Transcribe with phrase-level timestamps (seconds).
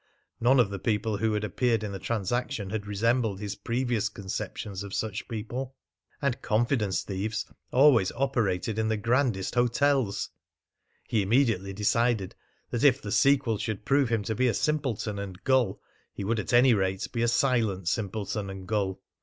[0.39, 4.81] None of the people who had appeared in the transaction had resembled his previous conceptions
[4.81, 5.75] of such people!
[6.23, 10.31] And confidence thieves always operated in the grandest hotels!
[11.07, 12.33] He immediately decided
[12.71, 15.79] that if the sequel should prove him to be a simpleton and gull
[16.11, 19.03] he would at any rate be a silent simpleton and gull.